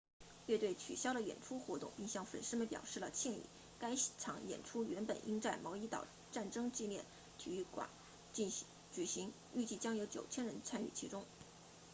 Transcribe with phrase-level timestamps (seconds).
[0.47, 3.43] 乐队取消了演出活动并向粉丝们表示了歉意
[3.77, 7.05] 该场演出原本应在毛伊岛战争纪念
[7.37, 7.87] 体育场
[8.33, 11.23] 举行预计将有9000人参与其中